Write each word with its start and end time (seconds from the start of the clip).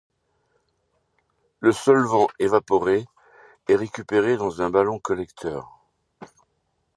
Le 1.59 1.71
solvant 1.71 2.27
évaporé 2.39 3.05
est 3.67 3.75
récupéré 3.75 4.35
dans 4.35 4.59
un 4.63 4.71
ballon 4.71 4.97
collecteur. 4.97 5.79